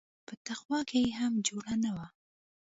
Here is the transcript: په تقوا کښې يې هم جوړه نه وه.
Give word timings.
په 0.27 0.33
تقوا 0.47 0.79
کښې 0.89 0.99
يې 1.05 1.11
هم 1.19 1.33
جوړه 1.47 1.73
نه 1.83 1.91
وه. 1.95 2.07